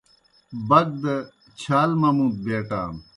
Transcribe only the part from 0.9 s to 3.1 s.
دہ چھال ممُوت بیٹان۔